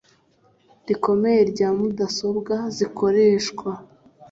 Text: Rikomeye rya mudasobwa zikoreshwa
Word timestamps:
Rikomeye 0.87 1.41
rya 1.51 1.69
mudasobwa 1.77 2.55
zikoreshwa 2.75 3.69